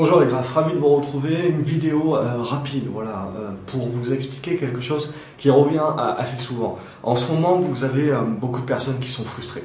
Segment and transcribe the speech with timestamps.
[0.00, 1.48] Bonjour les graphes, ravi de vous retrouver.
[1.48, 6.36] Une vidéo euh, rapide, voilà, euh, pour vous expliquer quelque chose qui revient euh, assez
[6.36, 6.78] souvent.
[7.02, 9.64] En ce moment, vous avez beaucoup de personnes qui sont frustrées.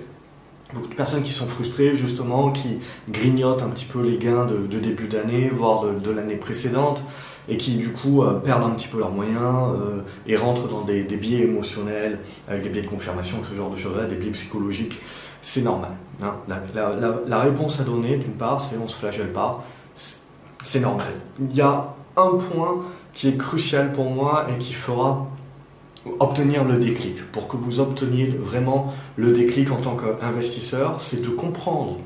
[0.73, 4.79] Beaucoup de personnes qui sont frustrées, justement, qui grignotent un petit peu les gains de,
[4.79, 7.04] début d'année, voire de, l'année précédente,
[7.47, 9.70] et qui du coup perdent un petit peu leurs moyens
[10.25, 14.05] et rentrent dans des, biais émotionnels, avec des biais de confirmation, ce genre de choses-là,
[14.05, 15.00] des biais psychologiques.
[15.43, 15.91] C'est normal.
[16.23, 16.34] Hein.
[16.47, 19.63] La, la réponse à donner, d'une part, c'est on se flagelle pas
[20.64, 21.14] c'est normal.
[21.39, 25.27] Il y a un point qui est crucial pour moi et qui fera
[26.20, 27.23] obtenir le déclic.
[27.31, 31.99] Pour que vous obteniez vraiment le déclic en tant qu'investisseur, c'est de comprendre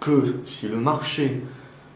[0.00, 1.42] que si le marché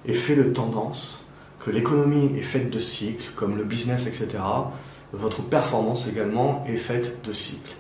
[0.07, 1.25] est fait de tendance,
[1.65, 4.39] que l'économie est faite de cycles, comme le business, etc.,
[5.13, 7.75] votre performance également est faite de cycles.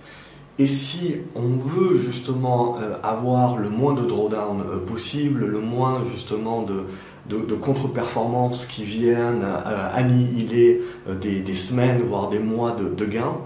[0.58, 6.02] Et si on veut justement euh, avoir le moins de drawdown euh, possible, le moins
[6.10, 6.86] justement de,
[7.28, 10.80] de, contre-performances qui viennent euh, annihiler
[11.20, 13.36] des, semaines, voire des mois de, gains,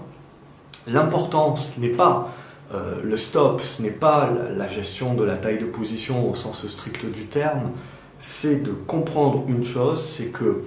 [0.87, 2.29] l'important, ce n'est pas
[3.03, 7.05] le stop, ce n'est pas la gestion de la taille de position au sens strict
[7.05, 7.71] du terme,
[8.17, 10.63] c'est de comprendre une chose, c'est que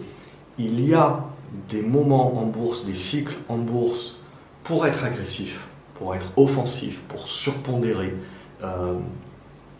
[0.58, 1.24] il y a
[1.70, 4.18] des moments en bourse, des cycles en bourse
[4.64, 8.14] pour être agressif, pour être offensif, pour surpondérer.
[8.62, 8.94] Euh,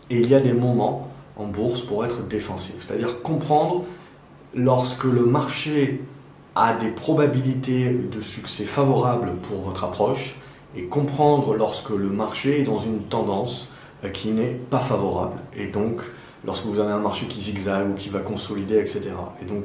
[0.09, 3.83] et il y a des moments en bourse pour être défensif, c'est-à-dire comprendre
[4.53, 6.01] lorsque le marché
[6.55, 10.35] a des probabilités de succès favorables pour votre approche
[10.77, 13.71] et comprendre lorsque le marché est dans une tendance
[14.03, 15.37] euh, qui n'est pas favorable.
[15.55, 16.01] Et donc,
[16.45, 19.09] lorsque vous avez un marché qui zigzague ou qui va consolider, etc.
[19.41, 19.63] Et donc,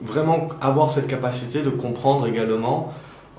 [0.00, 2.92] vraiment avoir cette capacité de comprendre également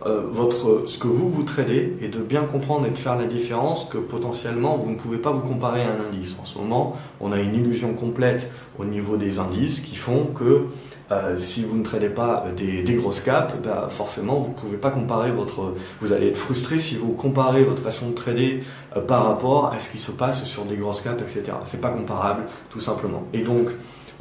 [0.05, 3.86] votre, ce que vous vous tradez et de bien comprendre et de faire la différence
[3.86, 6.36] que potentiellement vous ne pouvez pas vous comparer à un indice.
[6.41, 10.66] En ce moment, on a une illusion complète au niveau des indices qui font que
[11.11, 14.89] euh, si vous ne tradez pas des, grosses caps, bah, forcément vous ne pouvez pas
[14.89, 15.73] comparer votre.
[16.02, 18.64] Vous allez être frustré si vous comparez votre façon de trader
[18.95, 21.58] euh, par rapport à ce qui se passe sur des grosses caps, etc.
[21.65, 23.23] C'est pas comparable, tout simplement.
[23.33, 23.70] Et donc,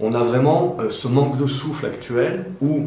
[0.01, 2.87] on a vraiment ce manque de souffle actuel où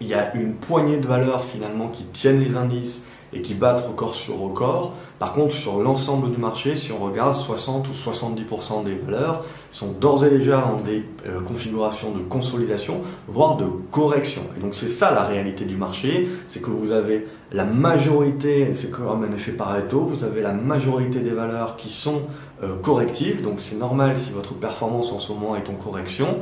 [0.00, 3.86] il y a une poignée de valeurs finalement qui tiennent les indices et qui battent
[3.86, 4.94] record sur record.
[5.18, 9.92] Par contre, sur l'ensemble du marché, si on regarde, 60 ou 70% des valeurs sont
[9.92, 14.42] d'ores et déjà dans des euh, configurations de consolidation, voire de correction.
[14.56, 18.90] Et donc c'est ça la réalité du marché, c'est que vous avez la majorité, c'est
[18.90, 22.22] comme un effet Pareto, vous avez la majorité des valeurs qui sont
[22.62, 26.38] euh, correctives, donc c'est normal si votre performance en ce moment est en correction.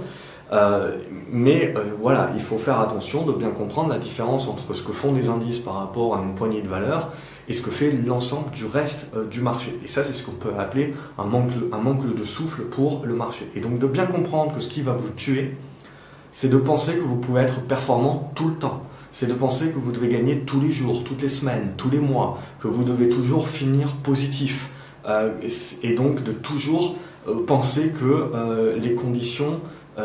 [0.52, 0.96] Euh,
[1.30, 4.92] mais euh, voilà, il faut faire attention de bien comprendre la différence entre ce que
[4.92, 7.12] font les indices par rapport à une poignée de valeurs
[7.48, 9.78] et ce que fait l'ensemble du reste euh, du marché.
[9.84, 13.14] Et ça, c'est ce qu'on peut appeler un manque, un manque de souffle pour le
[13.14, 13.50] marché.
[13.54, 15.54] Et donc de bien comprendre que ce qui va vous tuer,
[16.32, 18.82] c'est de penser que vous pouvez être performant tout le temps.
[19.12, 21.98] C'est de penser que vous devez gagner tous les jours, toutes les semaines, tous les
[21.98, 24.70] mois, que vous devez toujours finir positif.
[25.82, 26.96] et donc de toujours
[27.46, 29.60] penser que les conditions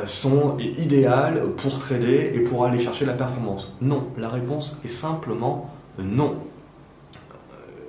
[0.05, 5.69] sont idéales pour trader et pour aller chercher la performance Non, la réponse est simplement
[5.99, 6.35] non.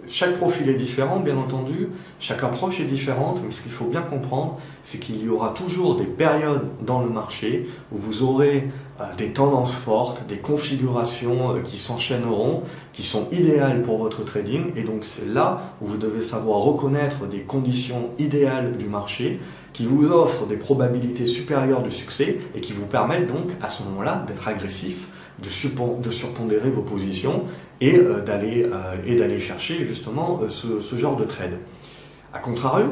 [0.07, 1.89] Chaque profil est différent, bien entendu,
[2.21, 5.97] chaque approche est différente, mais ce qu'il faut bien comprendre, c'est qu'il y aura toujours
[5.97, 8.69] des périodes dans le marché où vous aurez
[9.01, 14.73] euh, des tendances fortes, des configurations euh, qui s'enchaîneront, qui sont idéales pour votre trading,
[14.77, 19.41] et donc c'est là où vous devez savoir reconnaître des conditions idéales du marché
[19.73, 23.83] qui vous offrent des probabilités supérieures de succès et qui vous permettent donc à ce
[23.85, 25.09] moment-là d'être agressif,
[25.39, 27.45] de, surpondérer vos positions
[27.81, 31.59] et euh, euh, d'aller chercher justement euh, ce, genre de trade.
[32.33, 32.87] A contrario,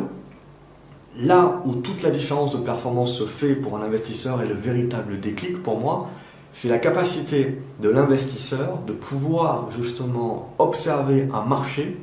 [1.16, 5.20] là où toute la différence de performance se fait pour un investisseur et le véritable
[5.20, 6.08] déclic pour moi,
[6.52, 11.96] c'est la capacité de l'investisseur de pouvoir justement observer un marché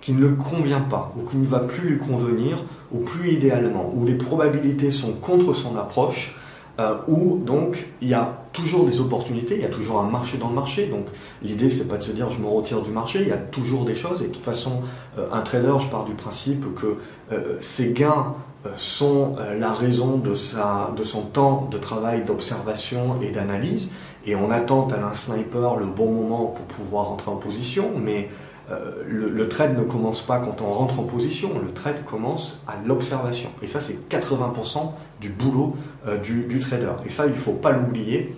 [0.00, 3.90] qui ne le convient pas ou qui ne va plus lui convenir ou plus idéalement,
[3.94, 6.36] où les probabilités sont contre son approche,
[6.78, 10.38] euh, où donc il y a toujours des opportunités, il y a toujours un marché
[10.38, 10.86] dans le marché.
[10.86, 11.06] Donc
[11.42, 13.84] l'idée c'est pas de se dire je me retire du marché, il y a toujours
[13.84, 14.22] des choses.
[14.22, 14.82] Et de toute façon,
[15.18, 16.98] euh, un trader, je pars du principe que
[17.32, 18.34] euh, ses gains
[18.76, 23.92] sont la raison de, de son temps de travail d'observation et d'analyse.
[24.28, 28.28] Et on attend à un sniper le bon moment pour pouvoir entrer en position, mais
[28.70, 32.74] euh, le, trade ne commence pas quand on rentre en position, le trade commence à
[32.84, 33.48] l'observation.
[33.62, 34.92] Et ça, c'est 80%
[35.22, 35.76] du boulot
[36.06, 36.92] euh, du, trader.
[37.06, 38.36] Et ça, il ne faut pas l'oublier.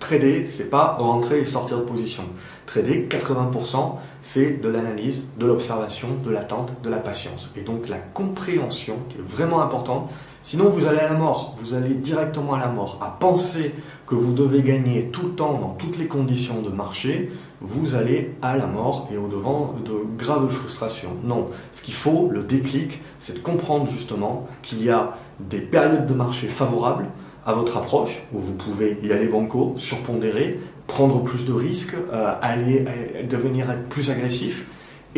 [0.00, 2.24] Trader, c'est pas rentrer et sortir de position.
[2.66, 7.50] Trader, 80%, c'est de l'analyse, de l'observation, de l'attente, de la patience.
[7.56, 10.10] Et donc la compréhension, qui est vraiment importante,
[10.50, 12.98] Sinon, vous allez à la mort, vous allez directement à la mort.
[13.02, 13.74] À penser
[14.06, 17.30] que vous devez gagner tout le temps dans toutes les conditions de marché,
[17.60, 21.10] vous allez à la mort et au-devant de graves frustrations.
[21.22, 26.06] Non, ce qu'il faut, le déclic, c'est de comprendre justement qu'il y a des périodes
[26.06, 27.04] de marché favorables
[27.44, 32.32] à votre approche, où vous pouvez y aller banco, surpondérer, prendre plus de risques, euh,
[32.40, 34.64] aller, euh, devenir plus agressif,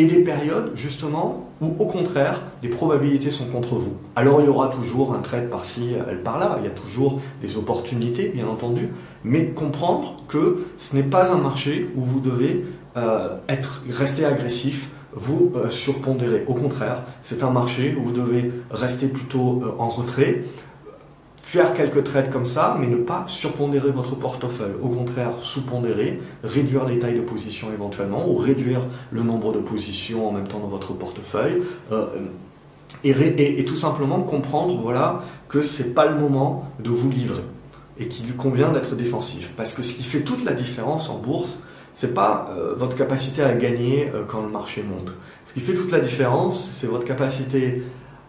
[0.01, 3.93] et des périodes justement où au contraire des probabilités sont contre vous.
[4.17, 7.59] Alors il y aura toujours un trade par-ci, euh, par-là, il y a toujours des
[7.59, 8.89] opportunités bien entendu,
[9.25, 12.65] mais comprendre que ce n'est pas un marché où vous devez
[12.97, 16.45] euh, être, rester agressif, vous euh, surpondérer.
[16.49, 20.45] Au contraire, c'est un marché où vous devez rester plutôt en retrait,
[21.51, 24.77] faire quelques trades comme ça, mais ne pas surpondérer votre portefeuille.
[24.81, 30.29] Au contraire, sous-pondérer, réduire les tailles de position éventuellement, ou réduire le nombre de positions
[30.29, 31.61] en même temps dans votre portefeuille.
[31.91, 32.07] Euh,
[33.03, 37.43] et, tout simplement comprendre voilà, que ce n'est pas le moment de vous livrer
[37.99, 39.51] et qu'il lui convient d'être défensif.
[39.57, 41.65] Parce que ce qui fait toute la différence en bourse,
[41.97, 45.13] ce n'est pas euh, votre capacité à gagner euh, quand le marché monte.
[45.47, 47.83] Ce qui fait toute la différence, c'est votre capacité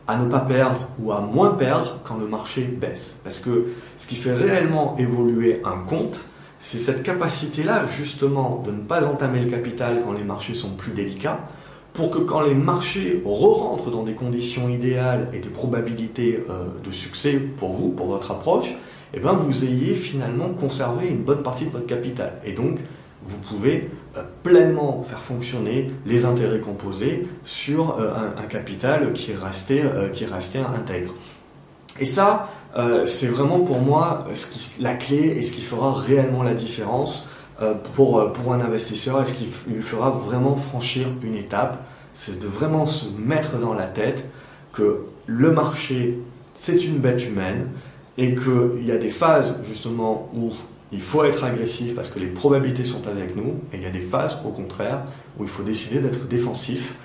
[0.07, 3.17] à ne pas perdre ou à moins perdre quand le marché baisse.
[3.23, 3.67] Parce que
[3.97, 6.21] ce qui fait réellement évoluer un compte,
[6.59, 10.91] c'est cette capacité-là justement de ne pas entamer le capital quand les marchés sont plus
[10.91, 11.39] délicats,
[11.93, 16.91] pour que quand les marchés re-rentrent dans des conditions idéales et des probabilités euh, de
[16.91, 18.75] succès pour vous, pour votre approche,
[19.13, 22.33] eh ben vous ayez finalement conservé une bonne partie de votre capital.
[22.45, 22.77] Et donc,
[23.25, 29.35] vous pouvez euh, pleinement faire fonctionner les intérêts composés sur euh, un, capital qui est
[29.35, 31.13] resté, euh, qui est intègre.
[31.99, 32.47] Et ça,
[33.05, 34.19] c'est vraiment pour moi
[34.79, 37.27] la clé et ce qui fera réellement la différence
[37.93, 41.83] pour, pour un investisseur et ce qui lui fera vraiment franchir une étape.
[42.13, 44.25] C'est de vraiment se mettre dans la tête
[44.71, 46.17] que le marché,
[46.53, 47.67] c'est une bête humaine
[48.17, 50.53] et qu'il y a des phases justement où
[50.91, 53.89] il faut être agressif parce que les probabilités sont avec nous, et il y a
[53.91, 55.03] des phases, au contraire,
[55.39, 56.95] où il faut décider d'être défensif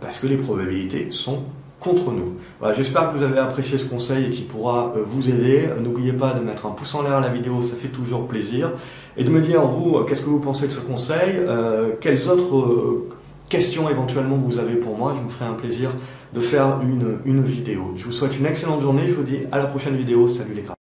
[0.00, 1.44] parce que les probabilités sont
[1.80, 2.34] contre nous.
[2.58, 5.68] Voilà, J'espère que vous avez apprécié ce conseil et qu'il pourra euh, vous aider.
[5.82, 8.72] N'oubliez pas de mettre un pouce en l'air à la vidéo, ça fait toujours plaisir.
[9.16, 12.56] Et de me dire, vous, qu'est-ce que vous pensez de ce conseil euh, Quelles autres
[12.56, 13.08] euh,
[13.48, 15.90] questions éventuellement vous avez pour moi Je me ferai un plaisir
[16.32, 17.94] de faire une, une vidéo.
[17.96, 19.06] Je vous souhaite une excellente journée.
[19.06, 20.28] Je vous dis à la prochaine vidéo.
[20.28, 20.75] Salut les crabes.